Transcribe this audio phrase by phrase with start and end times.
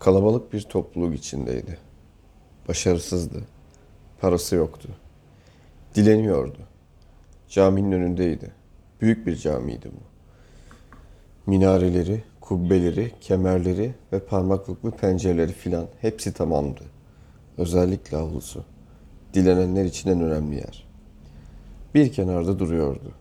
[0.00, 1.78] Kalabalık bir topluluk içindeydi.
[2.68, 3.42] Başarısızdı.
[4.20, 4.88] Parası yoktu.
[5.94, 6.58] Dileniyordu.
[7.48, 8.50] Caminin önündeydi.
[9.00, 10.00] Büyük bir camiydi bu.
[11.50, 16.82] Minareleri, kubbeleri, kemerleri ve parmaklıklı pencereleri filan hepsi tamamdı.
[17.58, 18.64] Özellikle avlusu.
[19.34, 20.86] Dilenenler için en önemli yer.
[21.94, 23.12] Bir kenarda duruyordu.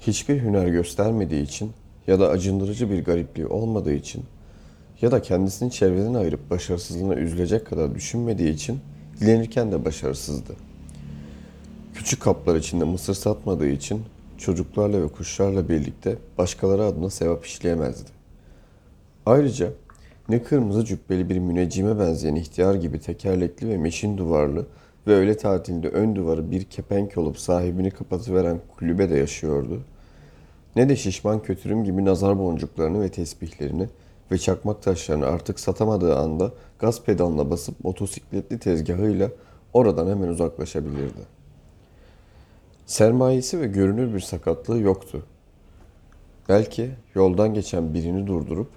[0.00, 1.72] Hiçbir hüner göstermediği için
[2.06, 4.24] ya da acındırıcı bir garipliği olmadığı için
[5.02, 8.80] ya da kendisini çevreden ayırıp başarısızlığına üzülecek kadar düşünmediği için
[9.20, 10.56] dilenirken de başarısızdı.
[11.94, 14.02] Küçük kaplar içinde mısır satmadığı için
[14.38, 18.10] çocuklarla ve kuşlarla birlikte başkaları adına sevap işleyemezdi.
[19.26, 19.72] Ayrıca
[20.28, 24.66] ne kırmızı cübbeli bir müneccime benzeyen ihtiyar gibi tekerlekli ve meşin duvarlı
[25.06, 29.82] ve öğle tatilinde ön duvarı bir kepenk olup sahibini kapatıveren kulübede yaşıyordu.
[30.76, 33.88] Ne de şişman kötürüm gibi nazar boncuklarını ve tesbihlerini
[34.30, 39.30] ve çakmak taşlarını artık satamadığı anda gaz pedalına basıp motosikletli tezgahıyla
[39.72, 41.40] oradan hemen uzaklaşabilirdi.
[42.86, 45.26] Sermayesi ve görünür bir sakatlığı yoktu.
[46.48, 48.68] Belki yoldan geçen birini durdurup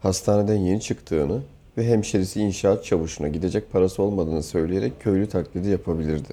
[0.00, 1.40] hastaneden yeni çıktığını
[1.76, 6.28] ve hemşerisi inşaat çavuşuna gidecek parası olmadığını söyleyerek köylü taklidi yapabilirdi.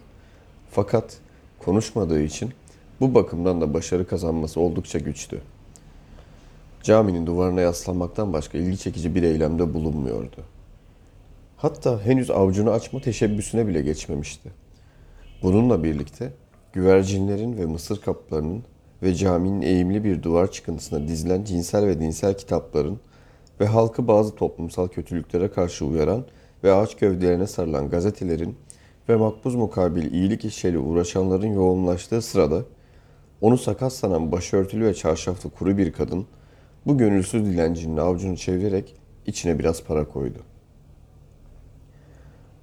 [0.71, 1.17] Fakat
[1.59, 2.51] konuşmadığı için
[2.99, 5.41] bu bakımdan da başarı kazanması oldukça güçtü.
[6.85, 10.37] Caminin duvarına yaslanmaktan başka ilgi çekici bir eylemde bulunmuyordu.
[11.57, 14.51] Hatta henüz avucunu açma teşebbüsüne bile geçmemişti.
[15.43, 16.33] Bununla birlikte
[16.73, 18.63] güvercinlerin ve mısır kaplarının
[19.03, 22.99] ve caminin eğimli bir duvar çıkıntısına dizilen cinsel ve dinsel kitapların
[23.59, 26.25] ve halkı bazı toplumsal kötülüklere karşı uyaran
[26.63, 28.55] ve ağaç gövdelerine sarılan gazetelerin
[29.09, 32.61] ve makbuz mukabil iyilik işleri uğraşanların yoğunlaştığı sırada
[33.41, 36.27] onu sakat sanan başörtülü ve çarşaflı kuru bir kadın
[36.85, 40.39] bu gönülsüz dilencinin avucunu çevirerek içine biraz para koydu.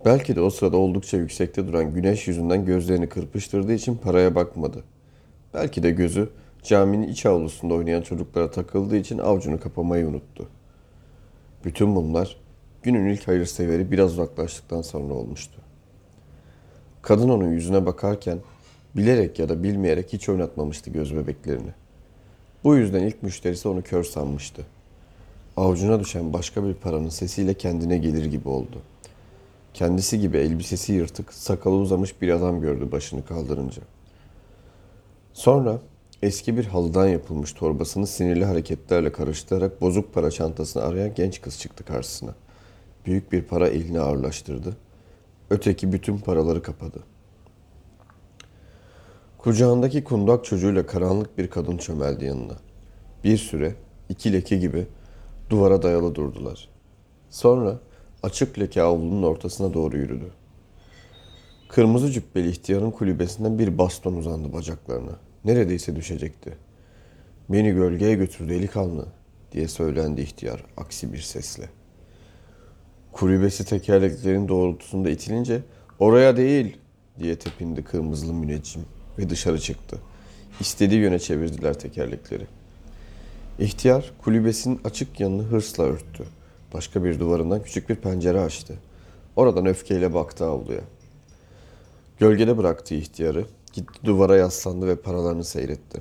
[0.05, 4.85] Belki de o sırada oldukça yüksekte duran güneş yüzünden gözlerini kırpıştırdığı için paraya bakmadı.
[5.55, 6.31] Belki de gözü
[6.63, 10.49] caminin iç avlusunda oynayan çocuklara takıldığı için avucunu kapamayı unuttu.
[11.65, 12.37] Bütün bunlar
[12.83, 15.61] günün ilk hayırseveri biraz uzaklaştıktan sonra olmuştu.
[17.03, 18.39] Kadın onun yüzüne bakarken
[18.97, 21.82] bilerek ya da bilmeyerek hiç oynatmamıştı göz bebeklerini.
[22.65, 24.63] Bu yüzden ilk müşterisi onu kör sanmıştı.
[25.57, 28.83] Avucuna düşen başka bir paranın sesiyle kendine gelir gibi oldu.
[29.75, 33.83] Kendisi gibi elbisesi yırtık, sakalı uzamış bir adam gördü başını kaldırınca.
[35.33, 35.79] Sonra
[36.23, 41.85] eski bir halıdan yapılmış torbasını sinirli hareketlerle karıştırarak bozuk para çantasını arayan genç kız çıktı
[41.85, 42.35] karşısına.
[43.07, 44.77] Büyük bir para elini ağırlaştırdı.
[45.51, 46.99] Öteki bütün paraları kapadı.
[49.43, 52.57] Kucağındaki kundak çocuğuyla karanlık bir kadın çömeldi yanına.
[53.25, 53.75] Bir süre
[54.09, 54.87] iki leke gibi
[55.51, 56.69] duvara dayalı durdular.
[57.31, 57.79] Sonra
[58.23, 60.31] açık leke avlunun ortasına doğru yürüdü.
[61.69, 65.17] Kırmızı cübbeli ihtiyarın kulübesinden bir baston uzandı bacaklarına.
[65.45, 66.57] Neredeyse düşecekti.
[67.49, 69.07] Beni gölgeye götür delikanlı
[69.53, 71.69] diye söylendi ihtiyar aksi bir sesle.
[73.13, 75.63] Kulübesi tekerleklerin doğrultusunda itilince
[75.99, 76.77] oraya değil
[77.19, 78.83] diye tepindi kırmızılı müneccim
[79.19, 79.99] ve dışarı çıktı.
[80.61, 82.47] İstediği yöne çevirdiler tekerlekleri.
[83.59, 86.25] İhtiyar kulübesinin açık yanını hırsla örttü.
[86.75, 88.75] Başka bir duvarından küçük bir pencere açtı.
[89.37, 90.81] Oradan öfkeyle baktı avluya.
[92.19, 96.01] Gölgede bıraktığı ihtiyarı, gitti duvara yaslandı ve paralarını seyretti.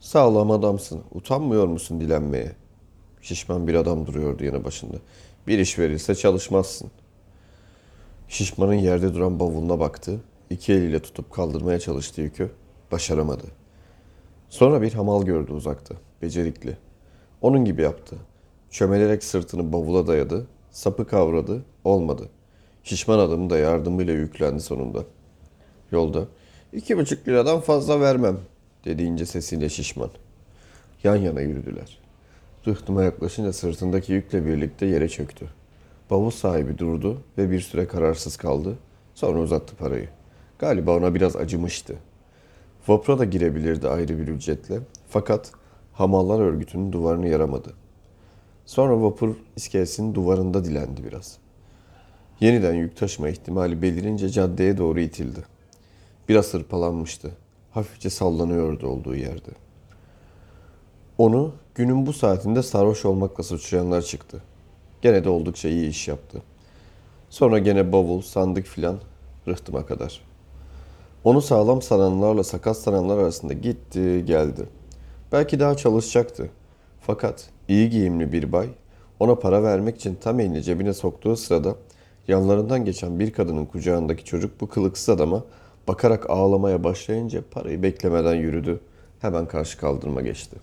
[0.00, 2.52] Sağlam adamsın, utanmıyor musun dilenmeye?
[3.22, 4.96] Şişman bir adam duruyordu yanı başında.
[5.46, 6.90] Bir iş verilse çalışmazsın.
[8.28, 10.20] Şişmanın yerde duran bavuluna baktı.
[10.50, 12.50] İki eliyle tutup kaldırmaya çalıştı yükü.
[12.92, 13.44] Başaramadı.
[14.48, 15.94] Sonra bir hamal gördü uzakta.
[16.22, 16.76] Becerikli.
[17.40, 18.16] Onun gibi yaptı.
[18.70, 20.46] Çömelerek sırtını bavula dayadı.
[20.70, 21.64] Sapı kavradı.
[21.84, 22.28] Olmadı.
[22.84, 25.04] Şişman adamın da yardımıyla yüklendi sonunda.
[25.92, 26.24] Yolda
[26.72, 28.38] iki buçuk liradan fazla vermem
[28.84, 30.10] dedi ince sesiyle şişman.
[31.04, 31.98] Yan yana yürüdüler.
[32.66, 35.46] Rıhtıma yaklaşınca sırtındaki yükle birlikte yere çöktü.
[36.10, 38.78] Bavul sahibi durdu ve bir süre kararsız kaldı.
[39.14, 40.08] Sonra uzattı parayı.
[40.60, 41.96] Galiba ona biraz acımıştı.
[42.88, 44.80] Vapura da girebilirdi ayrı bir ücretle.
[45.08, 45.52] Fakat
[45.92, 47.74] hamallar örgütünün duvarını yaramadı.
[48.66, 51.38] Sonra vapur iskelesinin duvarında dilendi biraz.
[52.40, 55.40] Yeniden yük taşıma ihtimali belirince caddeye doğru itildi.
[56.28, 57.30] Biraz hırpalanmıştı.
[57.70, 59.50] Hafifçe sallanıyordu olduğu yerde.
[61.18, 64.42] Onu günün bu saatinde sarhoş olmakla suçlayanlar çıktı.
[65.02, 66.42] Gene de oldukça iyi iş yaptı.
[67.30, 68.98] Sonra gene bavul, sandık filan
[69.48, 70.29] rıhtıma kadar.
[71.24, 74.66] Onu sağlam sananlarla sakat sananlar arasında gitti geldi.
[75.32, 76.50] Belki daha çalışacaktı.
[77.00, 78.68] Fakat iyi giyimli bir bay
[79.20, 81.74] Ona para vermek için tam elini cebine soktuğu sırada
[82.28, 85.44] yanlarından geçen bir kadının kucağındaki çocuk bu kılıksız adama
[85.88, 88.80] bakarak ağlamaya başlayınca parayı beklemeden yürüdü.
[89.20, 90.56] Hemen karşı kaldırıma geçti.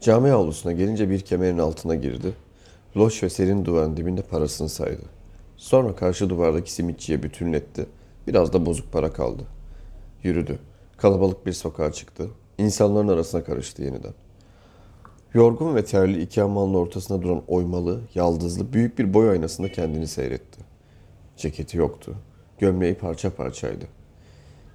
[0.00, 2.32] Cami avlusuna gelince bir kemerin altına girdi.
[2.96, 5.02] Loş ve serin duvarın dibinde parasını saydı.
[5.56, 7.86] Sonra karşı duvardaki simitçiye bütünletti.
[8.26, 9.42] Biraz da bozuk para kaldı.
[10.22, 10.58] Yürüdü.
[10.96, 12.30] Kalabalık bir sokağa çıktı.
[12.58, 14.14] İnsanların arasına karıştı yeniden.
[15.34, 20.60] Yorgun ve terli iki ammalın ortasında duran oymalı, yaldızlı büyük bir boy aynasında kendini seyretti.
[21.36, 22.14] Ceketi yoktu.
[22.58, 23.84] Gömleği parça parçaydı.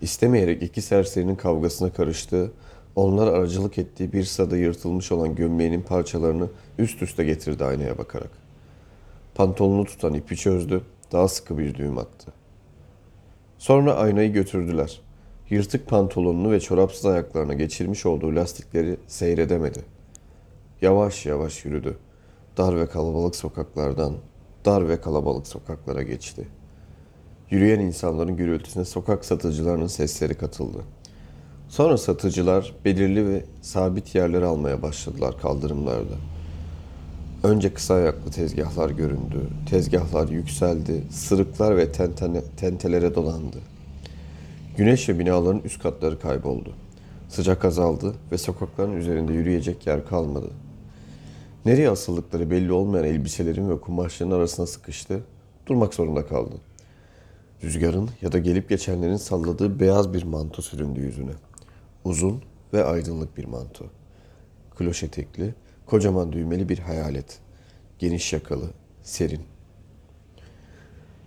[0.02, 2.52] İstemeyerek iki serserinin kavgasına karıştığı,
[2.96, 6.48] onlar aracılık ettiği bir sırada yırtılmış olan gömleğinin parçalarını
[6.78, 8.32] üst üste getirdi aynaya bakarak.
[9.36, 10.82] Pantolonunu tutan ipi çözdü,
[11.12, 12.39] daha sıkı bir düğüm attı.
[13.60, 15.02] Sonra aynayı götürdüler.
[15.50, 19.80] Yırtık pantolonunu ve çorapsız ayaklarına geçirmiş olduğu lastikleri seyredemedi.
[20.82, 21.98] Yavaş yavaş yürüdü.
[22.58, 24.14] Dar ve kalabalık sokaklardan
[24.66, 26.48] dar ve kalabalık sokaklara geçti.
[27.50, 30.78] Yürüyen insanların gürültüsüne sokak satıcılarının sesleri katıldı.
[31.70, 36.16] Sonra satıcılar belirli ve sabit yerler almaya başladılar kaldırımlarda.
[37.44, 39.48] Önce kısa ayaklı tezgahlar göründü.
[39.70, 41.04] Tezgahlar yükseldi.
[41.12, 43.58] Sırıklar ve tentene, tentelere dolandı.
[44.78, 46.74] Güneş ve binaların üst katları kayboldu.
[47.30, 50.52] Sıcak azaldı ve sokakların üzerinde yürüyecek yer kalmadı.
[51.66, 55.24] Nereye asıldıkları belli olmayan elbiselerin ve kumaşların arasına sıkıştı.
[55.68, 56.56] Durmak zorunda kaldı.
[57.64, 61.34] Rüzgarın ya da gelip geçenlerin salladığı beyaz bir manto süründü yüzüne.
[62.04, 62.42] Uzun
[62.74, 63.86] ve aydınlık bir manto.
[64.78, 65.54] Kloş etekli,
[65.90, 67.40] kocaman düğmeli bir hayalet.
[68.00, 68.70] Geniş yakalı,
[69.04, 69.42] serin.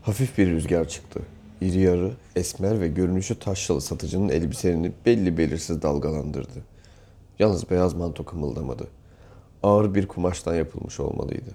[0.03, 1.21] Hafif bir rüzgar çıktı.
[1.61, 6.65] İri yarı, esmer ve görünüşü taşralı satıcının elbiselerini belli belirsiz dalgalandırdı.
[7.39, 8.89] Yalnız beyaz manto kımıldamadı.
[9.63, 11.51] Ağır bir kumaştan yapılmış olmalıydı.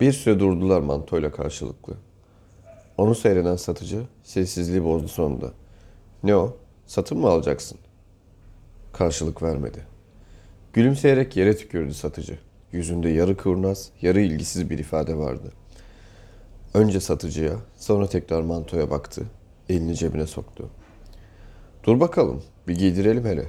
[0.00, 1.94] Bir süre durdular mantoyla karşılıklı.
[2.98, 5.52] Onu seyreden satıcı sessizliği bozdu sonunda.
[6.22, 6.56] Ne o?
[6.86, 7.78] Satın mı alacaksın?
[8.92, 9.95] Karşılık vermedi.
[10.76, 12.38] Gülümseyerek yere tükürdü satıcı.
[12.72, 15.52] Yüzünde yarı kurnaz, yarı ilgisiz bir ifade vardı.
[16.74, 19.22] Önce satıcıya, sonra tekrar mantoya baktı.
[19.68, 20.70] Elini cebine soktu.
[21.84, 23.46] Dur bakalım, bir giydirelim hele.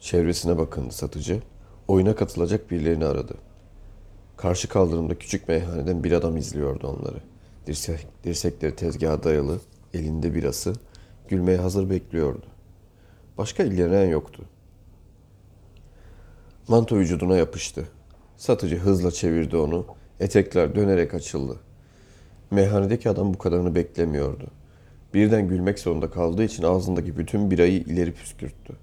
[0.00, 1.42] Çevresine bakındı satıcı.
[1.88, 3.34] Oyuna katılacak birilerini aradı.
[4.36, 7.18] Karşı kaldırımda küçük meyhaneden bir adam izliyordu onları.
[7.66, 9.60] Dirsek, dirsekleri tezgaha dayalı,
[9.94, 10.72] elinde birası,
[11.28, 12.46] gülmeye hazır bekliyordu.
[13.38, 14.44] Başka ilgilenen yoktu.
[16.68, 17.88] Manto vücuduna yapıştı.
[18.36, 19.86] Satıcı hızla çevirdi onu.
[20.20, 21.60] Etekler dönerek açıldı.
[22.50, 24.46] Meyhanedeki adam bu kadarını beklemiyordu.
[25.14, 28.76] Birden gülmek zorunda kaldığı için ağzındaki bütün birayı ileri püskürttü.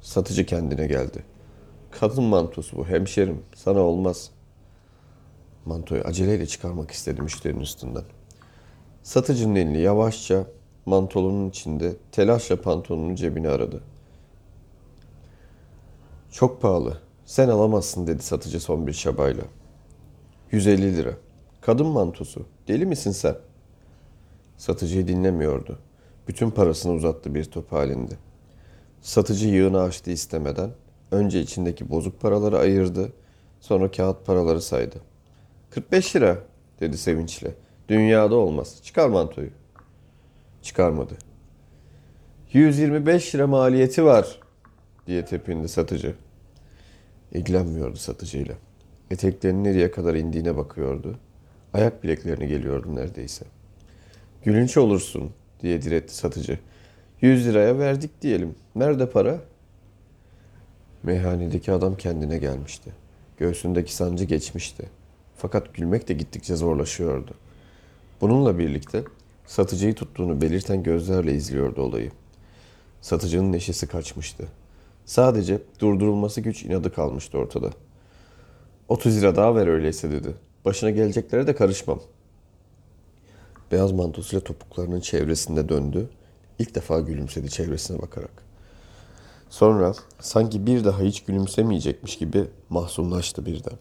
[0.00, 1.22] Satıcı kendine geldi.
[1.90, 3.42] Kadın mantosu bu hemşerim.
[3.54, 4.30] Sana olmaz.
[5.64, 8.04] Mantoyu aceleyle çıkarmak istedi müşterinin üstünden.
[9.02, 10.46] Satıcının elini yavaşça
[10.86, 13.80] mantolunun içinde telaşla pantolonun cebine aradı.
[16.34, 16.98] Çok pahalı.
[17.24, 19.42] Sen alamazsın dedi satıcı son bir çabayla.
[20.50, 21.12] 150 lira.
[21.60, 22.46] Kadın mantosu.
[22.68, 23.36] Deli misin sen?
[24.56, 25.78] Satıcıyı dinlemiyordu.
[26.28, 28.14] Bütün parasını uzattı bir top halinde.
[29.02, 30.70] Satıcı yığını açtı istemeden.
[31.10, 33.12] Önce içindeki bozuk paraları ayırdı.
[33.60, 34.96] Sonra kağıt paraları saydı.
[35.70, 36.38] 45 lira
[36.80, 37.54] dedi sevinçle.
[37.88, 38.80] Dünyada olmaz.
[38.82, 39.50] Çıkar mantoyu.
[40.62, 41.14] Çıkarmadı.
[42.52, 44.40] 125 lira maliyeti var
[45.06, 46.14] diye tepindi satıcı.
[47.34, 48.54] İlgilenmiyordu satıcıyla.
[49.10, 51.18] Eteklerinin nereye kadar indiğine bakıyordu.
[51.72, 53.44] Ayak bileklerine geliyordu neredeyse.
[54.44, 56.58] Gülünç olursun diye diretti satıcı.
[57.20, 58.54] 100 liraya verdik diyelim.
[58.76, 59.40] Nerede para?
[61.02, 62.90] Meyhanedeki adam kendine gelmişti.
[63.38, 64.84] Göğsündeki sancı geçmişti.
[65.36, 67.34] Fakat gülmek de gittikçe zorlaşıyordu.
[68.20, 69.04] Bununla birlikte
[69.46, 72.10] satıcıyı tuttuğunu belirten gözlerle izliyordu olayı.
[73.00, 74.48] Satıcının neşesi kaçmıştı.
[75.04, 77.70] Sadece durdurulması güç inadı kalmıştı ortada.
[78.88, 80.34] 30 lira daha ver öyleyse dedi.
[80.64, 82.00] Başına geleceklere de karışmam.
[83.72, 86.10] Beyaz mantosuyla topuklarının çevresinde döndü.
[86.58, 88.44] İlk defa gülümsedi çevresine bakarak.
[89.50, 93.78] Sonra sanki bir daha hiç gülümsemeyecekmiş gibi mahzunlaştı birden.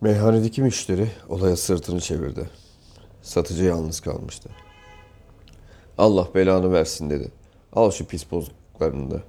[0.00, 2.50] Meyhanedeki müşteri olaya sırtını çevirdi.
[3.22, 4.50] Satıcı yalnız kalmıştı.
[5.98, 7.39] Allah belanı versin dedi.
[7.72, 9.22] Al şu pis bozukluklarını da.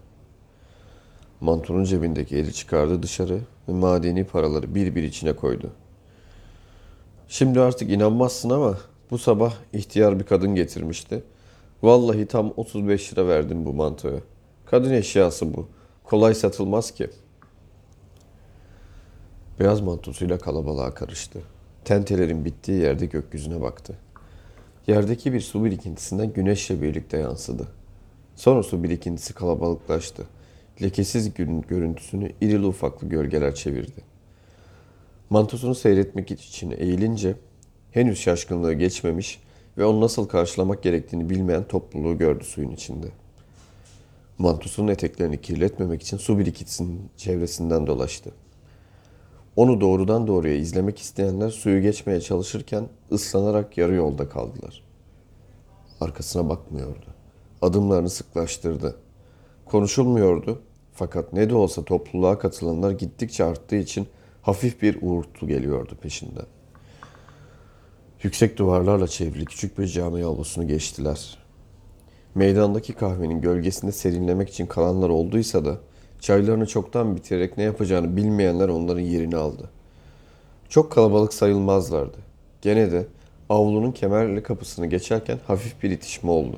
[1.41, 5.71] Mantonun cebindeki eli çıkardı dışarı ve madeni paraları bir bir içine koydu.
[7.27, 8.77] Şimdi artık inanmazsın ama
[9.12, 11.24] bu sabah ihtiyar bir kadın getirmişti.
[11.83, 14.19] Vallahi tam 35 lira verdim bu mantoya.
[14.65, 15.67] Kadın eşyası bu.
[16.03, 17.10] Kolay satılmaz ki.
[19.60, 21.41] Beyaz mantosuyla kalabalığa karıştı.
[21.86, 23.95] Tentelerin bittiği yerde gökyüzüne baktı.
[24.88, 27.67] Yerdeki bir su birikintisinden güneşle birlikte yansıdı.
[28.41, 30.24] Sonra su birikintisi kalabalıklaştı.
[30.81, 34.01] Lekesiz gün görüntüsünü irili ufaklı gölgeler çevirdi.
[35.29, 37.36] Mantosunu seyretmek için eğilince
[37.91, 39.41] henüz şaşkınlığı geçmemiş
[39.77, 43.07] ve onu nasıl karşılamak gerektiğini bilmeyen topluluğu gördü suyun içinde.
[44.38, 48.31] Mantosunun eteklerini kirletmemek için su birikintisinin çevresinden dolaştı.
[49.55, 54.83] Onu doğrudan doğruya izlemek isteyenler suyu geçmeye çalışırken ıslanarak yarı yolda kaldılar.
[56.00, 57.20] Arkasına bakmıyordu.
[57.62, 58.96] Adımlarını sıklaştırdı.
[59.65, 60.62] Konuşulmuyordu
[60.94, 64.08] fakat ne de olsa topluluğa katılanlar gittikçe arttığı için
[64.41, 66.46] hafif bir uğultu geliyordu peşinden.
[68.24, 71.38] Yüksek duvarlarla çevrili küçük bir cami avlusunu geçtiler.
[72.36, 75.77] Meydandaki kahvenin gölgesinde serinlemek için kalanlar olduysa da
[76.20, 79.70] çaylarını çoktan bitirerek ne yapacağını bilmeyenler onların yerini aldı.
[80.70, 82.18] Çok kalabalık sayılmazlardı.
[82.62, 83.08] Gene de
[83.50, 86.58] avlunun kemerli kapısını geçerken hafif bir itişme oldu.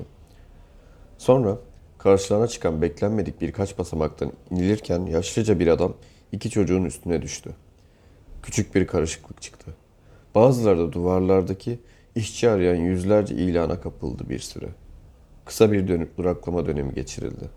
[1.24, 1.58] Sonra
[1.98, 5.94] karşılarına çıkan beklenmedik birkaç basamaktan inilirken yaşlıca bir adam
[6.32, 7.50] iki çocuğun üstüne düştü.
[8.42, 9.70] Küçük bir karışıklık çıktı.
[10.34, 11.78] Bazıları da duvarlardaki
[12.14, 14.68] işçi arayan yüzlerce ilana kapıldı bir süre.
[15.44, 17.50] Kısa bir dönüp duraklama dönemi geçirildi.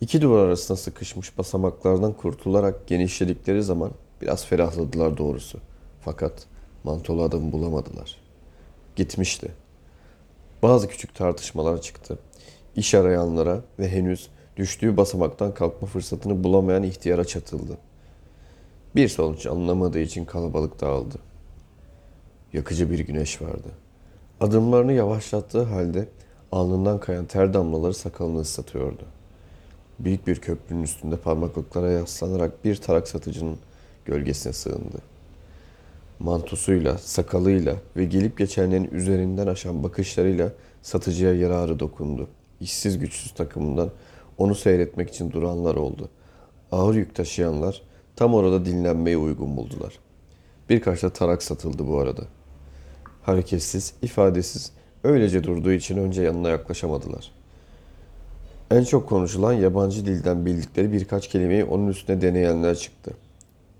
[0.00, 3.90] İki duvar arasında sıkışmış basamaklardan kurtularak genişledikleri zaman
[4.22, 5.58] biraz ferahladılar doğrusu.
[6.00, 6.46] Fakat
[6.84, 8.16] mantolu adamı bulamadılar.
[8.96, 9.52] Gitmişti.
[10.62, 12.18] Bazı küçük tartışmalar çıktı.
[12.76, 17.78] İş arayanlara ve henüz düştüğü basamaktan kalkma fırsatını bulamayan ihtiyara çatıldı.
[18.96, 21.16] Bir sonuç anlamadığı için kalabalık dağıldı.
[22.52, 23.68] Yakıcı bir güneş vardı.
[24.40, 26.08] Adımlarını yavaşlattığı halde
[26.52, 29.04] alnından kayan ter damlaları sakalını ıslatıyordu.
[29.98, 33.56] Büyük bir köprünün üstünde parmaklıklara yaslanarak bir tarak satıcının
[34.04, 34.98] gölgesine sığındı.
[36.18, 42.28] Mantosuyla, sakalıyla ve gelip geçenlerin üzerinden aşan bakışlarıyla satıcıya yararı dokundu.
[42.60, 43.90] İşsiz güçsüz takımından
[44.38, 46.08] onu seyretmek için duranlar oldu.
[46.72, 47.82] Ağır yük taşıyanlar
[48.16, 49.98] tam orada dinlenmeye uygun buldular.
[50.68, 52.22] Birkaç da tarak satıldı bu arada.
[53.22, 54.72] Hareketsiz, ifadesiz,
[55.04, 57.32] öylece durduğu için önce yanına yaklaşamadılar.
[58.70, 63.14] En çok konuşulan yabancı dilden bildikleri birkaç kelimeyi onun üstüne deneyenler çıktı.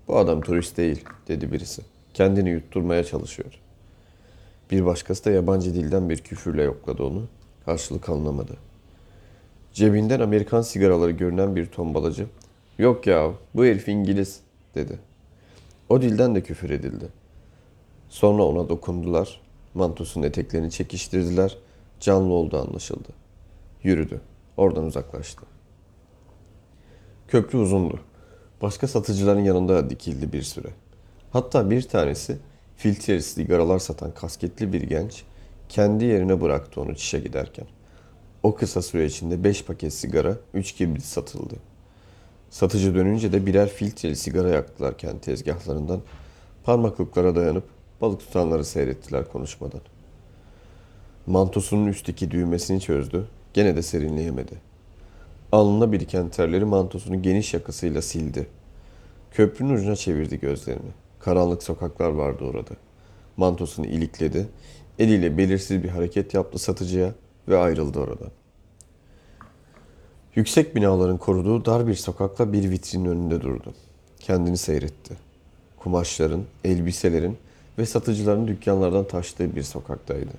[0.07, 1.81] Bu adam turist değil, dedi birisi.
[2.13, 3.51] Kendini yutturmaya çalışıyor.
[4.71, 7.27] Bir başkası da yabancı dilden bir küfürle yokladı onu.
[7.65, 8.57] Karşılık anlamadı.
[9.73, 12.27] Cebinden Amerikan sigaraları görünen bir tombalacı,
[12.77, 14.39] ''Yok ya, bu herif İngiliz.''
[14.75, 14.99] dedi.
[15.89, 17.05] O dilden de küfür edildi.
[18.09, 19.41] Sonra ona dokundular,
[19.73, 21.57] mantosunun eteklerini çekiştirdiler,
[21.99, 23.09] canlı olduğu anlaşıldı.
[23.83, 24.21] Yürüdü,
[24.57, 25.41] oradan uzaklaştı.
[27.27, 27.99] Köprü uzundu.
[28.61, 30.67] Başka satıcıların yanında dikildi bir süre.
[31.31, 32.37] Hatta bir tanesi
[32.77, 35.23] filtreli sigaralar satan kasketli bir genç
[35.69, 37.65] kendi yerine bıraktı onu çişe giderken.
[38.43, 41.55] O kısa süre içinde 5 paket sigara, 3 kibrit satıldı.
[42.49, 46.01] Satıcı dönünce de birer filtreli sigara yaktılar kendi tezgahlarından.
[46.63, 47.63] Parmaklıklara dayanıp
[48.01, 49.81] balık tutanları seyrettiler konuşmadan.
[51.27, 53.27] Mantosunun üstteki düğmesini çözdü.
[53.53, 54.53] Gene de serinleyemedi.
[55.51, 58.47] Alnına biriken terleri mantosunu geniş yakasıyla sildi.
[59.31, 60.91] Köprünün ucuna çevirdi gözlerini.
[61.19, 62.71] Karanlık sokaklar vardı orada.
[63.37, 64.47] Mantosunu ilikledi.
[64.99, 67.13] Eliyle belirsiz bir hareket yaptı satıcıya
[67.47, 68.31] ve ayrıldı oradan.
[70.35, 73.73] Yüksek binaların koruduğu dar bir sokakla bir vitrinin önünde durdu.
[74.19, 75.13] Kendini seyretti.
[75.77, 77.37] Kumaşların, elbiselerin
[77.77, 80.31] ve satıcıların dükkanlardan taştığı bir sokaktaydı.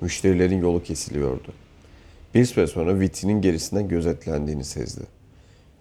[0.00, 1.52] Müşterilerin yolu kesiliyordu.
[2.34, 5.02] Bir süre sonra vitrinin gerisinden gözetlendiğini sezdi.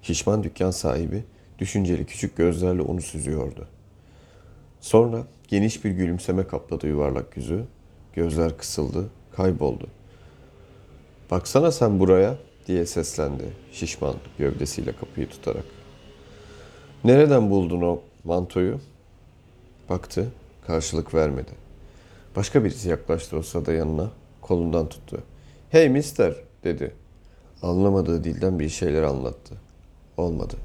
[0.02, 1.24] Şişman dükkan sahibi
[1.60, 3.68] düşünceli küçük gözlerle onu süzüyordu.
[4.82, 7.64] Sonra geniş bir gülümseme kapladı yuvarlak yüzü.
[8.14, 9.88] Gözler kısıldı, kayboldu.
[11.32, 15.66] Baksana sen buraya diye seslendi şişman gövdesiyle kapıyı tutarak.
[17.04, 18.80] Nereden buldun o mantoyu?
[19.90, 20.32] Baktı,
[20.68, 21.52] karşılık vermedi.
[22.36, 24.10] Başka birisi yaklaştı o sırada yanına,
[24.42, 25.24] kolundan tuttu.
[25.70, 26.96] Hey mister dedi.
[27.62, 29.56] Anlamadığı dilden bir şeyler anlattı.
[30.18, 30.56] Olmadı.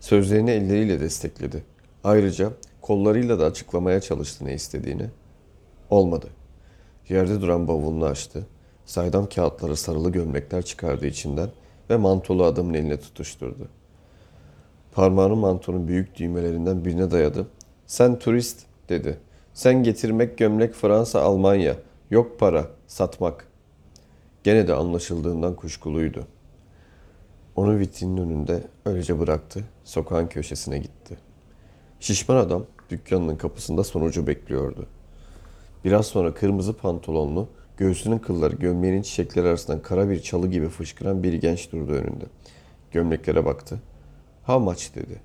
[0.00, 1.64] Sözlerini elleriyle destekledi.
[2.04, 5.06] Ayrıca kollarıyla da açıklamaya çalıştı ne istediğini.
[5.90, 6.26] Olmadı.
[7.08, 8.46] Yerde duran bavulunu açtı.
[8.86, 11.50] Saydam kağıtları sarılı gömlekler çıkardı içinden
[11.90, 13.68] ve mantolu adamın eline tutuşturdu.
[14.92, 17.46] Parmağını mantonun büyük düğmelerinden birine dayadı.
[17.86, 19.18] Sen turist dedi.
[19.54, 21.76] Sen getirmek gömlek Fransa, Almanya.
[22.10, 23.48] Yok para, satmak.
[24.44, 26.24] Gene de anlaşıldığından kuşkuluydu.
[27.56, 31.16] Onu vitrinin önünde öylece bıraktı, sokağın köşesine gitti.
[32.00, 34.86] Şişman adam dükkanının kapısında sonucu bekliyordu.
[35.84, 41.32] Biraz sonra kırmızı pantolonlu, göğsünün kılları gömleğinin çiçekleri arasından kara bir çalı gibi fışkıran bir
[41.32, 42.24] genç durdu önünde.
[42.92, 43.80] Gömleklere baktı.
[44.46, 45.20] How much dedi.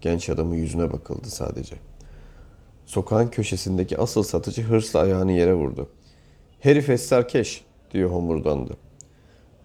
[0.00, 1.76] Genç adamın yüzüne bakıldı sadece.
[2.86, 5.88] Sokağın köşesindeki asıl satıcı hırsla ayağını yere vurdu.
[6.60, 8.76] Herif esserkeş diye homurdandı.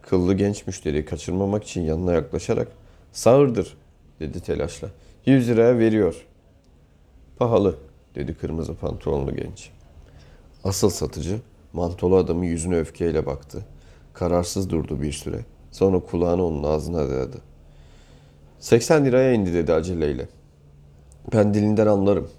[0.01, 2.67] Kıllı genç müşteriyi kaçırmamak için yanına yaklaşarak
[3.11, 3.77] sağırdır
[4.19, 4.89] dedi telaşla.
[5.25, 6.25] 100 liraya veriyor.
[7.37, 7.75] Pahalı
[8.15, 9.71] dedi kırmızı pantolonlu genç.
[10.63, 11.39] Asıl satıcı
[11.73, 13.65] mantolu adamın yüzüne öfkeyle baktı.
[14.13, 15.45] Kararsız durdu bir süre.
[15.71, 17.37] Sonra kulağını onun ağzına dayadı.
[18.59, 20.27] 80 liraya indi dedi aceleyle.
[21.33, 22.29] Ben dilinden anlarım.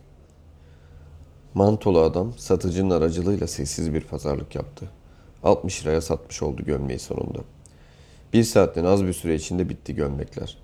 [1.54, 4.88] Mantolu adam satıcının aracılığıyla sessiz bir pazarlık yaptı.
[5.42, 7.38] 60 liraya satmış oldu gömleği sonunda.
[8.32, 10.58] Bir saatten az bir süre içinde bitti gömlekler.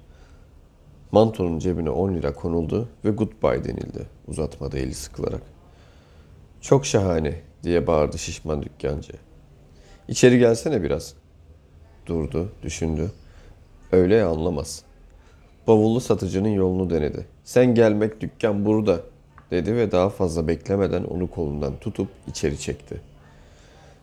[1.12, 5.42] Mantonun cebine 10 lira konuldu ve goodbye denildi uzatmada eli sıkılarak.
[6.60, 9.12] Çok şahane diye bağırdı şişman dükkancı.
[10.08, 11.14] İçeri gelsene biraz.
[12.06, 13.10] Durdu, düşündü.
[13.92, 14.82] Öyle ya anlamaz.
[15.66, 17.26] Bavullu satıcının yolunu denedi.
[17.44, 19.00] Sen gelmek dükkan burada
[19.50, 23.00] dedi ve daha fazla beklemeden onu kolundan tutup içeri çekti.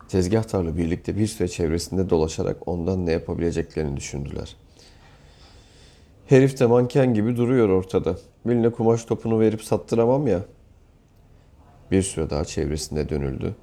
[0.08, 4.56] Tezgahtarla birlikte bir süre çevresinde dolaşarak ondan ne yapabileceklerini düşündüler.
[6.28, 8.18] Herif de manken gibi duruyor ortada.
[8.46, 10.40] Birine kumaş topunu verip sattıramam ya.
[11.92, 13.56] Bir süre daha çevresinde dönüldü.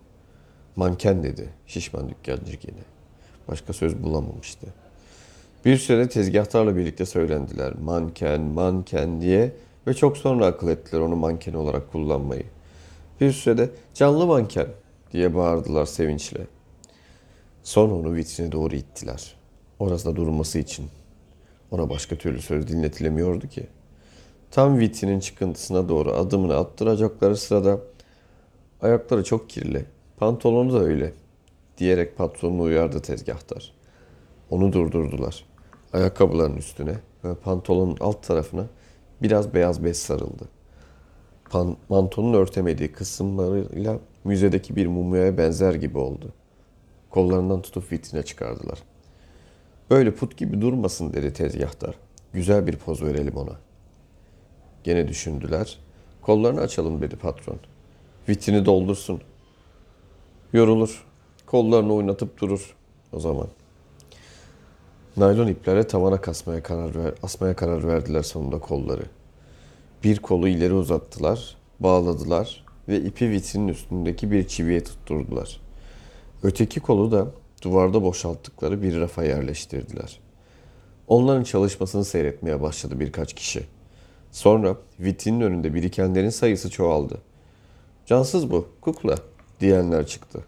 [0.77, 2.81] Manken dedi şişman dükkancı yine.
[3.49, 4.67] Başka söz bulamamıştı.
[5.65, 7.73] Bir süre tezgahtarla birlikte söylendiler.
[7.83, 9.53] Manken, manken diye
[9.87, 12.45] ve çok sonra akıl ettiler onu manken olarak kullanmayı.
[13.21, 14.67] Bir sürede canlı manken
[15.12, 16.47] diye bağırdılar sevinçle.
[17.62, 19.35] Sonra onu vitrine doğru ittiler.
[19.79, 20.87] Orada durması için.
[21.71, 23.67] Ona başka türlü söz dinletilemiyordu ki.
[24.50, 27.81] Tam vitrinin çıkıntısına doğru adımını attıracakları sırada
[28.83, 29.85] ayakları çok kirli,
[30.16, 31.12] pantolonu da öyle
[31.79, 33.73] diyerek patronunu uyardı tezgahtar.
[34.51, 35.45] Onu durdurdular.
[35.93, 38.66] Ayakkabıların üstüne ve pantolonun alt tarafına
[39.23, 40.49] biraz beyaz bez sarıldı.
[41.51, 46.33] Pan, mantonun örtemediği kısımlarıyla müzedeki bir mumyaya benzer gibi oldu.
[47.11, 48.79] Kollarından tutup vitrine çıkardılar.
[49.90, 51.95] Böyle put gibi durmasın dedi tezgahtar.
[52.33, 53.57] Güzel bir poz verelim ona.
[54.85, 55.79] Gene düşündüler.
[56.23, 57.59] Kollarını açalım dedi patron.
[58.28, 59.20] Vitrini doldursun.
[60.52, 61.04] Yorulur.
[61.46, 62.76] Kollarını oynatıp durur
[63.12, 63.48] o zaman.
[65.16, 69.02] Naylon iplerle tavana kasmaya karar ver, asmaya karar verdiler sonunda kolları.
[70.04, 75.61] Bir kolu ileri uzattılar, bağladılar ve ipi vitrinin üstündeki bir çiviye tutturdular.
[76.42, 77.26] Öteki kolu da
[77.62, 80.20] duvarda boşalttıkları bir rafa yerleştirdiler.
[81.09, 83.66] Onların çalışmasını seyretmeye başladı birkaç kişi.
[84.33, 87.18] Sonra vitrinin önünde birikenlerin sayısı çoğaldı.
[88.11, 89.14] Cansız bu, kukla
[89.61, 90.40] diyenler çıktı.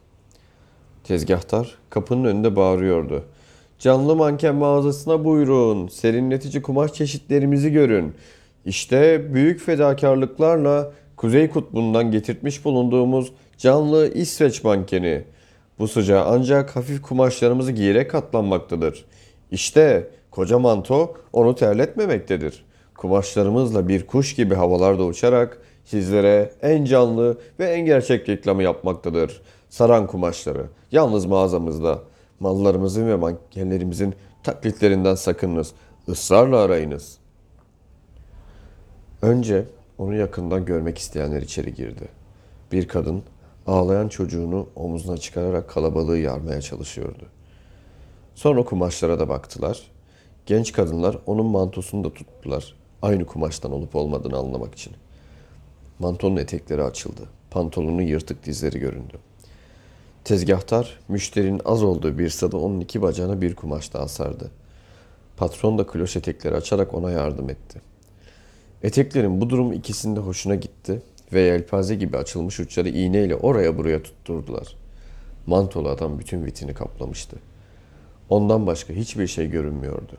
[1.04, 3.24] Tezgahtar kapının önünde bağırıyordu.
[3.78, 5.88] Canlı manken mağazasına buyurun.
[5.88, 8.14] Serinletici kumaş çeşitlerimizi görün.
[8.64, 15.24] İşte büyük fedakarlıklarla Kuzey Kutbu'ndan getirtmiş bulunduğumuz canlı İsveç mankeni.
[15.78, 19.04] Bu sıcağa ancak hafif kumaşlarımızı giyerek katlanmaktadır.
[19.50, 22.64] İşte koca manto onu terletmemektedir.
[22.94, 29.42] Kumaşlarımızla bir kuş gibi havalarda uçarak sizlere en canlı ve en gerçek reklamı yapmaktadır.
[29.68, 31.98] Saran kumaşları yalnız mağazamızda.
[32.40, 35.72] Mallarımızın ve mankenlerimizin taklitlerinden sakınınız.
[36.08, 37.18] Israrla arayınız.
[39.22, 39.64] Önce
[39.98, 42.08] onu yakından görmek isteyenler içeri girdi.
[42.72, 43.22] Bir kadın
[43.66, 47.26] ağlayan çocuğunu omuzuna çıkararak kalabalığı yarmaya çalışıyordu.
[48.34, 49.90] Sonra kumaşlara da baktılar.
[50.46, 52.74] Genç kadınlar onun mantosunu da tuttular.
[53.02, 54.92] Aynı kumaştan olup olmadığını anlamak için.
[56.02, 57.20] Mantonun etekleri açıldı.
[57.50, 59.14] Pantolonun yırtık dizleri göründü.
[60.24, 64.50] Tezgahtar, müşterinin az olduğu bir sırada onun iki bacağına bir kumaş daha sardı.
[65.36, 67.80] Patron da kloş etekleri açarak ona yardım etti.
[68.82, 74.02] Eteklerin bu durum ikisinin de hoşuna gitti ve yelpaze gibi açılmış uçları iğneyle oraya buraya
[74.02, 74.76] tutturdular.
[75.46, 77.36] Mantolu adam bütün vitini kaplamıştı.
[78.28, 80.16] Ondan başka hiçbir şey görünmüyordu.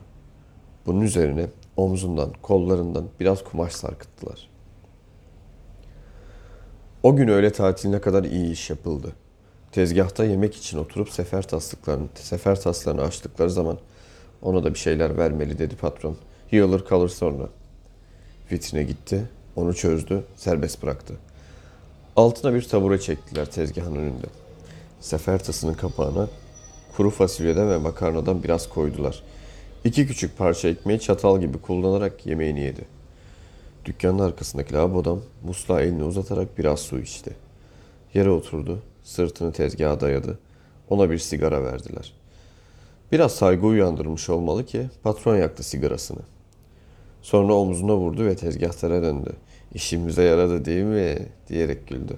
[0.86, 4.53] Bunun üzerine omzundan, kollarından biraz kumaş sarkıttılar.
[7.04, 9.12] O gün öğle tatiline kadar iyi iş yapıldı.
[9.72, 13.78] Tezgahta yemek için oturup sefer taslıklarını, sefer taslarını açtıkları zaman
[14.42, 16.16] ona da bir şeyler vermeli dedi patron.
[16.50, 17.48] Yığılır kalır sonra.
[18.52, 21.14] Vitrine gitti, onu çözdü, serbest bıraktı.
[22.16, 24.26] Altına bir tabure çektiler tezgahın önünde.
[25.00, 26.28] Sefer tasının kapağına
[26.96, 29.22] kuru fasulyeden ve makarnadan biraz koydular.
[29.84, 32.93] İki küçük parça ekmeği çatal gibi kullanarak yemeğini yedi.
[33.84, 37.36] Dükkanın arkasındaki lavabodan musluğa elini uzatarak biraz su içti.
[38.14, 40.38] Yere oturdu, sırtını tezgaha dayadı.
[40.90, 42.12] Ona bir sigara verdiler.
[43.12, 46.20] Biraz saygı uyandırmış olmalı ki patron yaktı sigarasını.
[47.22, 49.32] Sonra omzuna vurdu ve tezgahtara döndü.
[49.74, 51.28] İşimize yaradı değil mi?
[51.48, 52.16] diyerek güldü.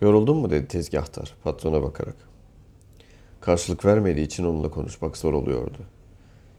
[0.00, 2.16] Yoruldun mu dedi tezgahtar patrona bakarak.
[3.40, 5.78] Karşılık vermediği için onunla konuşmak zor oluyordu.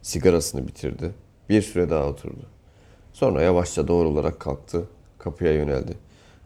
[0.02, 1.14] Sigarasını bitirdi.
[1.50, 2.57] Bir süre daha oturdu.
[3.18, 4.84] Sonra yavaşça doğrularak kalktı.
[5.18, 5.98] Kapıya yöneldi.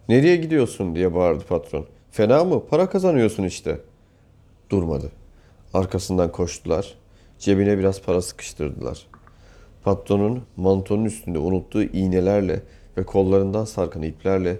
[0.10, 1.86] Nereye gidiyorsun diye bağırdı patron.
[2.12, 2.68] Fena mı?
[2.70, 3.82] Para kazanıyorsun işte.
[4.70, 5.12] Durmadı.
[5.74, 6.96] Arkasından koştular.
[7.40, 9.08] Cebine biraz para sıkıştırdılar.
[9.84, 12.64] Patronun mantonun üstünde unuttuğu iğnelerle
[12.98, 14.60] ve kollarından sarkan iplerle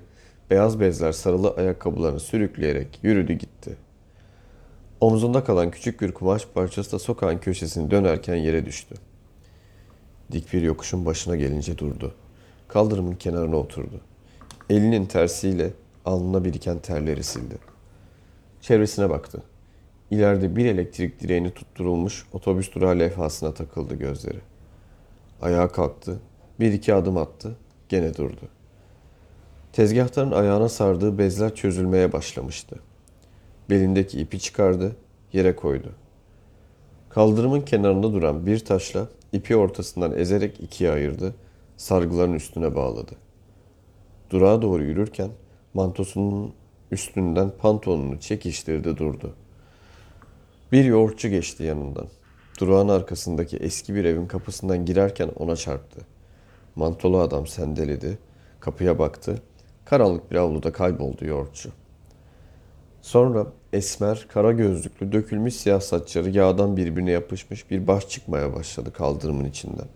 [0.50, 3.78] beyaz bezler sarılı ayakkabılarını sürükleyerek yürüdü gitti.
[5.02, 8.96] Omzunda kalan küçük bir kumaş parçası da sokağın köşesini dönerken yere düştü.
[10.32, 12.16] Dik bir yokuşun başına gelince durdu.
[12.68, 14.02] Kaldırımın kenarına oturdu.
[14.70, 15.74] Elinin tersiyle
[16.06, 17.58] alnına biriken terleri sildi.
[18.62, 19.44] Çevresine baktı.
[20.12, 24.40] İleride bir elektrik direğini tutturulmuş otobüs durağı levhasına takıldı gözleri.
[25.42, 26.20] Ayağa kalktı.
[26.60, 27.56] Bir iki adım attı.
[27.90, 28.42] Gene durdu.
[29.74, 32.80] Tezgahtarın ayağına sardığı bezler çözülmeye başlamıştı.
[33.70, 34.96] Belindeki ipi çıkardı,
[35.34, 35.92] yere koydu.
[37.14, 41.36] Kaldırımın kenarında duran bir taşla ipi ortasından ezerek ikiye ayırdı,
[41.78, 43.12] sargıların üstüne bağladı.
[44.30, 45.30] Durağa doğru yürürken
[45.74, 46.54] mantosunun
[46.92, 49.36] üstünden pantolonunu çekiştirdi durdu.
[50.72, 52.08] Bir yoğurtçu geçti yanından.
[52.60, 56.02] Durağın arkasındaki eski bir evin kapısından girerken ona çarptı.
[56.76, 58.18] Mantolu adam sendeledi,
[58.60, 59.42] kapıya baktı.
[59.86, 61.70] Karanlık bir avluda kayboldu yoğurtçu.
[63.02, 69.46] Sonra esmer, kara gözlüklü, dökülmüş siyah saçları yağdan birbirine yapışmış bir baş çıkmaya başladı kaldırımın
[69.46, 69.88] içinden.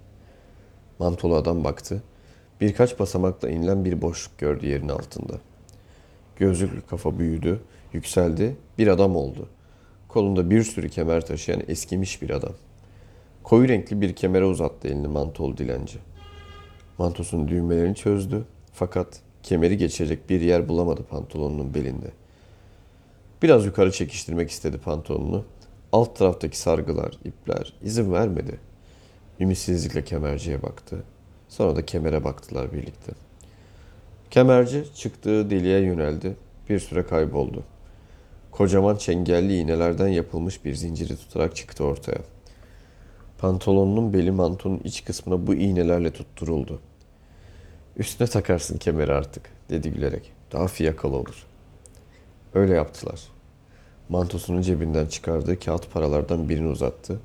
[1.00, 2.04] Mantolu adam baktı.
[2.62, 5.34] Birkaç basamakla inilen bir boşluk gördü yerin altında.
[6.36, 7.60] Gözlüklü kafa büyüdü,
[7.94, 9.50] yükseldi, bir adam oldu.
[10.08, 12.54] Kolunda bir sürü kemer taşıyan eskimiş bir adam.
[13.44, 15.98] Koyu renkli bir kemere uzattı elini mantolu dilenci.
[16.98, 22.25] Mantosunun düğmelerini çözdü fakat kemeri geçecek bir yer bulamadı pantolonunun belinde.
[23.46, 25.46] Biraz yukarı çekiştirmek istedi pantolonunu.
[25.92, 28.60] Alt taraftaki sargılar, ipler izin vermedi.
[29.40, 31.04] Ümitsizlikle kemerciye baktı.
[31.50, 33.12] Sonra da kemere baktılar birlikte.
[34.32, 36.36] Kemerci çıktığı deliğe yöneldi.
[36.70, 37.64] Bir süre kayboldu.
[38.52, 42.22] Kocaman çengelli iğnelerden yapılmış bir zinciri tutarak çıktı ortaya.
[43.38, 46.80] Pantolonunun beli mantonun iç kısmına bu iğnelerle tutturuldu.
[47.98, 50.32] Üstüne takarsın kemeri artık dedi gülerek.
[50.52, 51.46] Daha fiyakalı olur.
[52.54, 53.35] Öyle yaptılar.
[54.10, 57.20] Mantosunun cebinden çıkardığı kağıt paralardan birini uzattı.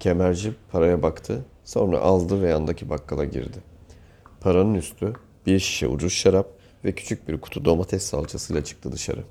[0.00, 3.58] Kemerci paraya baktı, sonra aldı ve yandaki bakkala girdi.
[4.40, 5.12] Paranın üstü
[5.46, 6.46] bir şişe ucuz şarap
[6.84, 9.24] ve küçük bir kutu domates salçasıyla çıktı dışarı.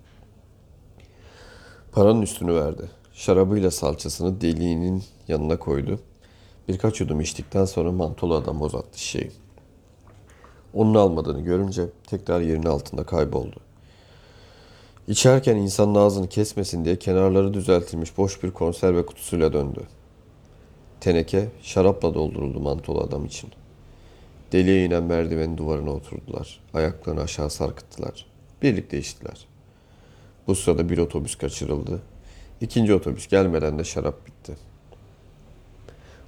[1.91, 2.89] Paranın üstünü verdi.
[3.13, 5.99] Şarabıyla salçasını deliğinin yanına koydu.
[6.67, 9.32] Birkaç yudum içtikten sonra mantolu adam uzattı şişeyi.
[10.73, 13.64] Onun almadığını görünce tekrar yerin altında kayboldu.
[15.08, 19.82] İçerken insanın ağzını kesmesin diye kenarları düzeltilmiş boş bir konserve kutusuyla döndü.
[21.00, 23.50] Teneke şarapla dolduruldu mantolu adam için.
[24.52, 26.60] Deliğe inen merdivenin duvarına oturdular.
[26.74, 28.26] Ayaklarını aşağı sarkıttılar.
[28.62, 29.46] Birlikte içtiler.
[30.48, 32.02] Bu sırada bir otobüs kaçırıldı.
[32.62, 34.54] İkinci otobüs gelmeden de şarap bitti.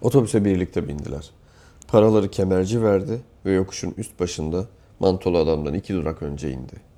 [0.01, 1.29] Otobüse birlikte bindiler.
[1.87, 4.65] Paraları kemerci verdi ve yokuşun üst başında
[4.99, 6.96] mantolu adamdan iki durak önce indi.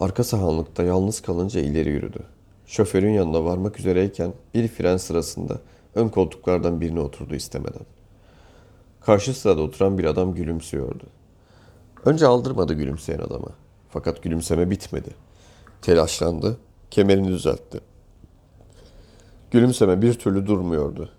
[0.00, 2.18] Arka sahanlıkta yalnız kalınca ileri yürüdü.
[2.66, 5.60] Şoförün yanına varmak üzereyken bir fren sırasında
[5.94, 7.86] ön koltuklardan birine oturdu istemeden.
[9.00, 11.04] Karşı sırada oturan bir adam gülümsüyordu.
[12.04, 13.48] Önce aldırmadı gülümseyen adama.
[13.90, 15.10] Fakat gülümseme bitmedi.
[15.82, 16.58] Telaşlandı,
[16.90, 17.80] kemerini düzeltti.
[19.50, 21.10] Gülümseme bir türlü durmuyordu.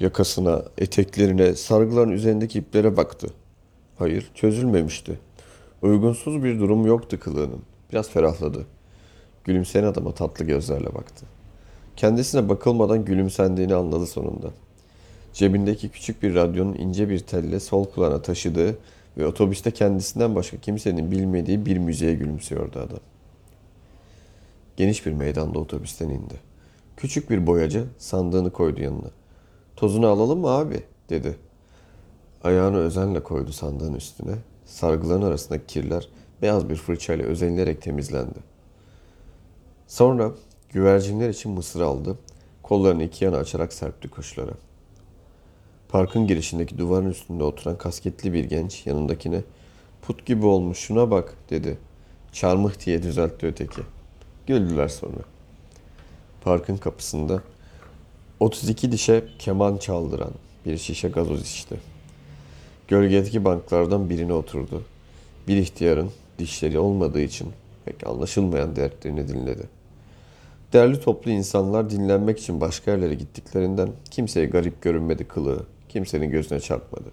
[0.00, 3.28] Yakasına, eteklerine, sargıların üzerindeki iplere baktı.
[3.98, 5.20] Hayır, çözülmemişti.
[5.82, 7.69] Uygunsuz bir durum yoktu kılığının.
[7.92, 8.66] Biraz ferahladı.
[9.44, 11.26] Gülümseyen adama tatlı gözlerle baktı.
[11.96, 14.50] Kendisine bakılmadan gülümsendiğini anladı sonunda.
[15.32, 18.78] Cebindeki küçük bir radyonun ince bir telle sol kulağına taşıdığı
[19.18, 23.00] ve otobüste kendisinden başka kimsenin bilmediği bir müziğe gülümsüyordu adam.
[24.76, 26.34] Geniş bir meydanda otobüsten indi.
[26.96, 29.10] Küçük bir boyacı sandığını koydu yanına.
[29.76, 30.82] Tozunu alalım mı abi?
[31.10, 31.36] dedi.
[32.44, 34.34] Ayağını özenle koydu sandığın üstüne.
[34.64, 36.08] Sargıların arasındaki kirler
[36.42, 38.38] beyaz bir fırçayla özenilerek temizlendi.
[39.86, 40.32] Sonra
[40.68, 42.18] güvercinler için mısır aldı.
[42.62, 44.52] Kollarını iki yana açarak serpti kuşlara.
[45.88, 49.42] Parkın girişindeki duvarın üstünde oturan kasketli bir genç yanındakine
[50.02, 51.78] put gibi olmuş şuna bak dedi.
[52.32, 53.80] Çarmıh diye düzeltti öteki.
[54.46, 55.20] Güldüler sonra.
[56.40, 57.42] Parkın kapısında
[58.40, 60.32] 32 dişe keman çaldıran
[60.66, 61.76] bir şişe gazoz içti.
[62.88, 64.82] Gölgedeki banklardan birine oturdu.
[65.48, 67.48] Bir ihtiyarın dişleri olmadığı için
[67.84, 69.62] pek anlaşılmayan dertlerini dinledi.
[70.72, 77.10] Derli toplu insanlar dinlenmek için başka yerlere gittiklerinden kimseye garip görünmedi kılığı, kimsenin gözüne çarpmadı.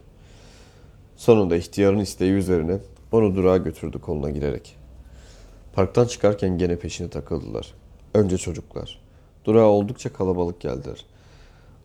[1.17, 2.77] Sonunda ihtiyarın isteği üzerine
[3.11, 4.75] onu durağa götürdü koluna girerek.
[5.73, 7.73] Parktan çıkarken gene peşine takıldılar.
[8.13, 9.01] Önce çocuklar.
[9.45, 11.05] Durağa oldukça kalabalık geldiler.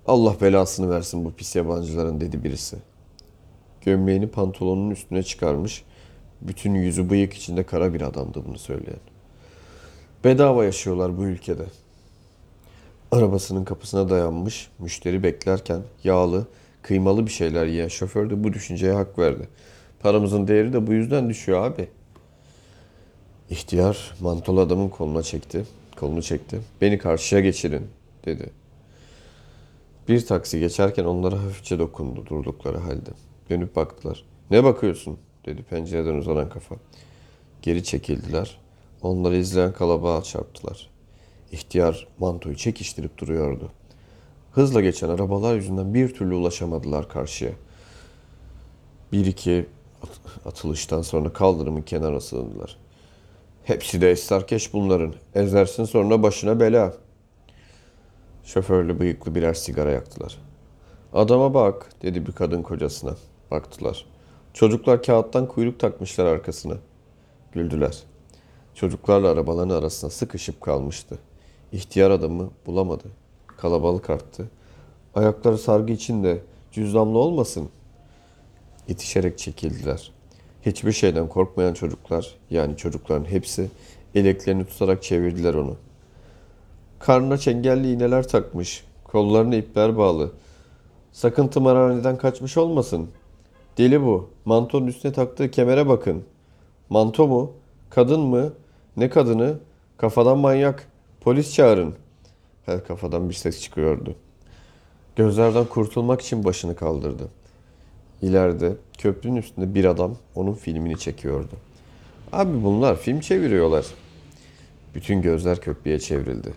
[0.06, 2.76] Allah belasını versin bu pis yabancıların dedi birisi.
[3.80, 5.84] Gömleğini pantolonun üstüne çıkarmış,
[6.48, 9.00] bütün yüzü bıyık içinde kara bir adamdı bunu söyleyen.
[10.24, 11.64] Bedava yaşıyorlar bu ülkede.
[13.12, 16.46] Arabasının kapısına dayanmış, müşteri beklerken yağlı,
[16.82, 19.48] kıymalı bir şeyler yiyen şoför de bu düşünceye hak verdi.
[20.00, 21.88] Paramızın değeri de bu yüzden düşüyor abi.
[23.50, 25.64] İhtiyar mantolu adamın koluna çekti,
[25.96, 26.60] kolunu çekti.
[26.80, 27.86] Beni karşıya geçirin
[28.24, 28.50] dedi.
[30.08, 33.10] Bir taksi geçerken onlara hafifçe dokundu durdukları halde.
[33.50, 34.24] Dönüp baktılar.
[34.50, 35.18] Ne bakıyorsun?
[35.46, 36.74] Dedi pencereden uzanan kafa.
[37.62, 38.58] Geri çekildiler.
[39.02, 40.90] Onları izleyen kalabalığa çarptılar.
[41.52, 43.70] İhtiyar mantoyu çekiştirip duruyordu.
[44.52, 47.52] Hızla geçen arabalar yüzünden bir türlü ulaşamadılar karşıya.
[49.12, 49.66] Bir iki
[50.02, 52.78] at- atılıştan sonra kaldırımın kenarına sığındılar.
[53.64, 55.14] Hepsi de esrarkeş bunların.
[55.34, 56.94] Ezersin sonra başına bela.
[58.44, 60.38] Şoförlü bıyıklı birer sigara yaktılar.
[61.12, 63.16] Adama bak dedi bir kadın kocasına.
[63.50, 64.11] Baktılar.
[64.54, 66.74] Çocuklar kağıttan kuyruk takmışlar arkasına.
[67.52, 67.98] Güldüler.
[68.74, 71.18] Çocuklarla arabaların arasına sıkışıp kalmıştı.
[71.72, 73.04] İhtiyar adamı bulamadı.
[73.46, 74.50] Kalabalık arttı.
[75.14, 77.68] Ayakları sargı içinde cüzdanlı olmasın.
[78.88, 80.12] İtişerek çekildiler.
[80.66, 83.70] Hiçbir şeyden korkmayan çocuklar, yani çocukların hepsi
[84.14, 85.76] eleklerini tutarak çevirdiler onu.
[86.98, 90.32] Karnına çengelli iğneler takmış, kollarına ipler bağlı.
[91.12, 93.08] Sakın tımarhaneden kaçmış olmasın.
[93.78, 94.30] Deli bu.
[94.44, 96.24] Mantonun üstüne taktığı kemere bakın.
[96.90, 97.52] Manto mu?
[97.90, 98.52] Kadın mı?
[98.96, 99.58] Ne kadını?
[99.96, 100.88] Kafadan manyak.
[101.20, 101.94] Polis çağırın.
[102.66, 104.14] Her kafadan bir ses çıkıyordu.
[105.16, 107.28] Gözlerden kurtulmak için başını kaldırdı.
[108.22, 111.54] İleride köprünün üstünde bir adam onun filmini çekiyordu.
[112.32, 113.86] Abi bunlar film çeviriyorlar.
[114.94, 116.52] Bütün gözler köprüye çevrildi.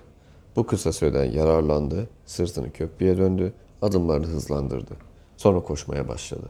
[0.56, 4.94] Bu kısa süreden yararlandı, sırtını köprüye döndü, adımlarını hızlandırdı.
[5.38, 6.50] Sonra koşmaya başladı.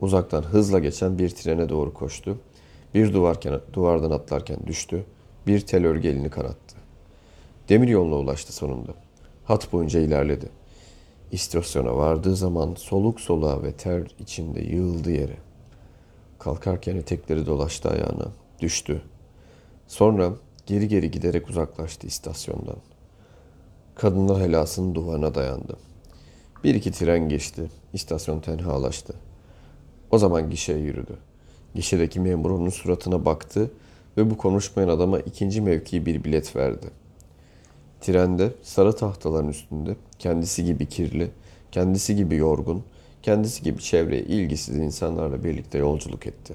[0.00, 2.38] Uzaktan hızla geçen bir trene doğru koştu.
[2.94, 5.04] Bir duvarken, duvardan atlarken düştü.
[5.46, 6.76] Bir tel örgü elini kanattı.
[7.68, 8.92] Demir yoluna ulaştı sonunda.
[9.44, 10.48] Hat boyunca ilerledi.
[11.32, 15.36] İstasyona vardığı zaman soluk soluğa ve ter içinde yığıldı yere.
[16.38, 18.28] Kalkarken etekleri dolaştı ayağına.
[18.60, 19.02] Düştü.
[19.86, 20.32] Sonra
[20.66, 22.76] geri geri giderek uzaklaştı istasyondan.
[23.94, 25.76] Kadınlar helasının duvarına dayandı.
[26.64, 27.70] Bir iki tren geçti.
[27.92, 29.14] İstasyon tenhalaştı.
[30.10, 31.16] O zaman gişeye yürüdü.
[31.74, 33.70] Gişedeki memur onun suratına baktı
[34.16, 36.86] ve bu konuşmayan adama ikinci mevkii bir bilet verdi.
[38.00, 41.30] Trende sarı tahtaların üstünde kendisi gibi kirli,
[41.72, 42.82] kendisi gibi yorgun,
[43.22, 46.54] kendisi gibi çevreye ilgisiz insanlarla birlikte yolculuk etti.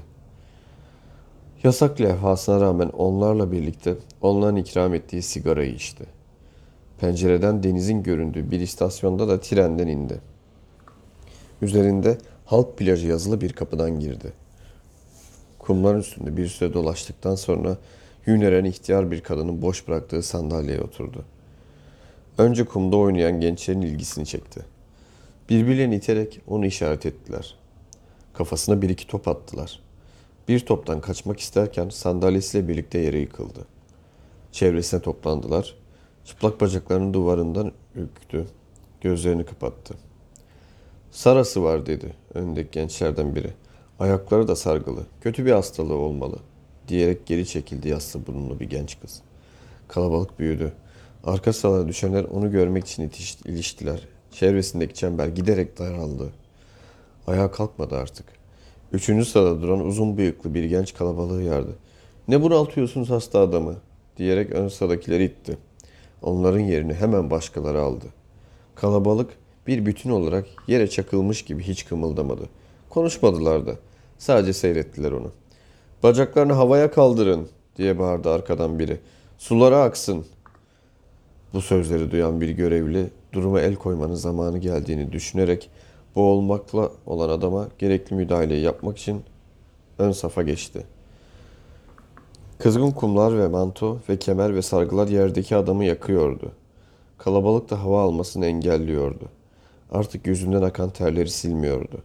[1.63, 6.03] Yasak levhasına rağmen onlarla birlikte onların ikram ettiği sigarayı içti.
[6.99, 10.21] Pencereden denizin göründüğü bir istasyonda da trenden indi.
[11.61, 12.17] Üzerinde
[12.53, 14.33] halk plajı yazılı bir kapıdan girdi.
[15.59, 17.77] Kumların üstünde bir süre dolaştıktan sonra
[18.27, 21.25] Hüneren ihtiyar bir kadının boş bıraktığı sandalyeye oturdu.
[22.37, 24.61] Önce kumda oynayan gençlerin ilgisini çekti.
[25.49, 27.55] Birbirlerini iterek onu işaret ettiler.
[28.33, 29.79] Kafasına bir iki top attılar.
[30.47, 33.59] Bir toptan kaçmak isterken sandalyesiyle birlikte yere yıkıldı.
[34.51, 35.75] Çevresine toplandılar.
[36.25, 38.47] Çıplak bacaklarını duvarından ürktü.
[39.01, 40.12] Gözlerini kapattı.
[41.13, 43.53] Sarası var dedi öndeki gençlerden biri.
[43.99, 45.01] Ayakları da sargılı.
[45.21, 46.35] Kötü bir hastalığı olmalı.
[46.87, 49.21] Diyerek geri çekildi yassı burunlu bir genç kız.
[49.87, 50.73] Kalabalık büyüdü.
[51.23, 54.07] Arka sırada düşenler onu görmek için itiş, iliştiler.
[54.31, 56.33] Çevresindeki çember giderek daraldı.
[57.27, 58.25] Ayağa kalkmadı artık.
[58.91, 61.75] Üçüncü sırada duran uzun bıyıklı bir genç kalabalığı yardı.
[62.27, 63.75] Ne bunaltıyorsunuz hasta adamı?
[64.17, 65.57] Diyerek ön sıradakileri itti.
[66.21, 68.05] Onların yerini hemen başkaları aldı.
[68.75, 72.49] Kalabalık bir bütün olarak yere çakılmış gibi hiç kımıldamadı.
[72.89, 73.75] Konuşmadılar da.
[74.17, 75.31] Sadece seyrettiler onu.
[76.03, 77.47] Bacaklarını havaya kaldırın
[77.77, 78.99] diye bağırdı arkadan biri.
[79.37, 80.25] Sulara aksın.
[81.53, 85.69] Bu sözleri duyan bir görevli duruma el koymanın zamanı geldiğini düşünerek
[86.15, 89.23] boğulmakla olan adama gerekli müdahaleyi yapmak için
[89.99, 90.85] ön safa geçti.
[92.59, 96.51] Kızgın kumlar ve manto ve kemer ve sargılar yerdeki adamı yakıyordu.
[97.17, 99.29] Kalabalık da hava almasını engelliyordu.
[99.93, 102.01] Artık yüzünden akan terleri silmiyordu.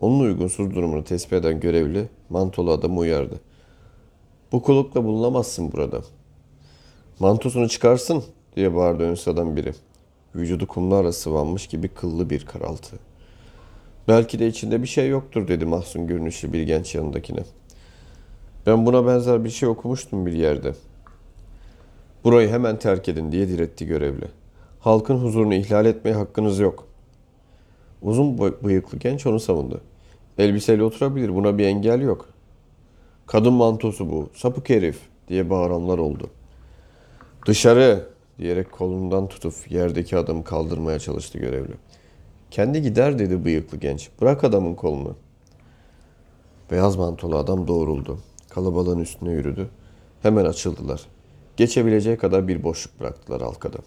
[0.00, 3.40] Onun uygunsuz durumunu tespit eden görevli mantolu adamı uyardı.
[4.52, 6.00] Bu kulukla bulunamazsın burada.
[7.18, 8.24] Mantosunu çıkarsın
[8.56, 9.72] diye bağırdı ön sıradan biri.
[10.34, 12.96] Vücudu kumlarla sıvanmış gibi kıllı bir karaltı.
[14.08, 17.40] Belki de içinde bir şey yoktur dedi mahzun görünüşlü bir genç yanındakine.
[18.66, 20.74] Ben buna benzer bir şey okumuştum bir yerde.
[22.24, 24.28] Burayı hemen terk edin diye diretti görevli.
[24.80, 26.87] Halkın huzurunu ihlal etmeye hakkınız yok.
[28.02, 29.80] Uzun bıyıklı genç onu savundu.
[30.38, 32.28] Elbiseyle oturabilir buna bir engel yok.
[33.26, 36.30] Kadın mantosu bu sapık herif diye bağıranlar oldu.
[37.46, 38.06] Dışarı
[38.38, 41.74] diyerek kolundan tutup yerdeki adamı kaldırmaya çalıştı görevli.
[42.50, 44.10] Kendi gider dedi bıyıklı genç.
[44.20, 45.16] Bırak adamın kolunu.
[46.70, 48.18] Beyaz mantolu adam doğruldu.
[48.48, 49.68] Kalabalığın üstüne yürüdü.
[50.22, 51.00] Hemen açıldılar.
[51.56, 53.78] Geçebileceği kadar bir boşluk bıraktılar halkada.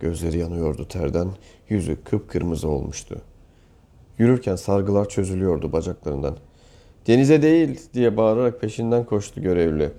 [0.00, 1.28] Gözleri yanıyordu terden,
[1.68, 3.22] yüzü kıpkırmızı olmuştu.
[4.20, 6.36] Yürürken sargılar çözülüyordu bacaklarından.
[7.06, 9.90] Denize değil diye bağırarak peşinden koştu görevli.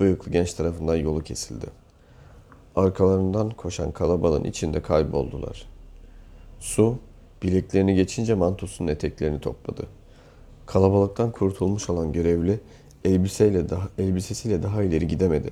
[0.00, 1.66] Bıyıklı genç tarafından yolu kesildi.
[2.76, 5.66] Arkalarından koşan kalabalığın içinde kayboldular.
[6.60, 6.98] Su
[7.42, 9.86] bileklerini geçince mantosunun eteklerini topladı.
[10.66, 12.60] Kalabalıktan kurtulmuş olan görevli
[13.04, 15.50] elbiseyle daha, elbisesiyle daha ileri gidemedi.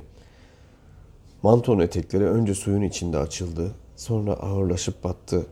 [1.43, 5.47] Mantonun etekleri önce suyun içinde açıldı, sonra ağırlaşıp battı.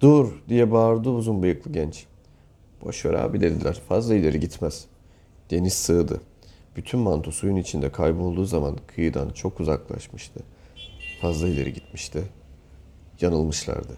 [0.00, 2.06] Dur diye bağırdı uzun bıyıklı genç.
[2.84, 4.84] Boş ver abi dediler, fazla ileri gitmez.
[5.50, 6.20] Deniz sığdı.
[6.76, 10.40] Bütün manto suyun içinde kaybolduğu zaman kıyıdan çok uzaklaşmıştı.
[11.20, 12.22] Fazla ileri gitmişti.
[13.20, 13.96] Yanılmışlardı.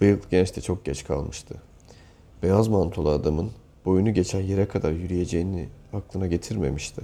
[0.00, 1.54] Bıyıklı genç de çok geç kalmıştı.
[2.42, 3.50] Beyaz mantolu adamın
[3.84, 7.02] boyunu geçen yere kadar yürüyeceğini aklına getirmemişti.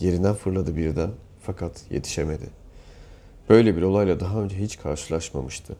[0.00, 1.10] Yerinden fırladı birden
[1.42, 2.46] fakat yetişemedi.
[3.48, 5.76] Böyle bir olayla daha önce hiç karşılaşmamıştı.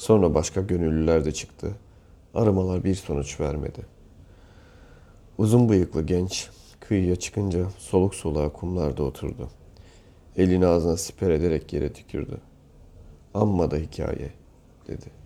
[0.00, 1.74] Sonra başka gönüllüler de çıktı.
[2.34, 3.80] Aramalar bir sonuç vermedi.
[5.38, 9.48] Uzun bıyıklı genç kıyıya çıkınca soluk soluğa kumlarda oturdu.
[10.36, 12.40] Elini ağzına siper ederek yere tükürdü.
[13.34, 14.30] Amma da hikaye
[14.88, 15.19] dedi.